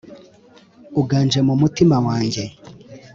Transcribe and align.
Uganje 1.01 1.39
mu 1.47 1.53
mutima 1.61 1.95
wanjye 2.05 2.43